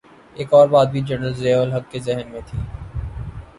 [0.35, 2.59] ایک اور بات بھی جنرل ضیاء الحق کے ذہن میں تھی۔